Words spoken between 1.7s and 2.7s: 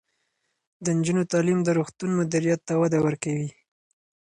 روغتون مدیریت